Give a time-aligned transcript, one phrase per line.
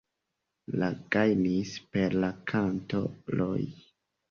[0.83, 3.05] Li gajnis per la kanto
[3.39, 3.71] "Roi".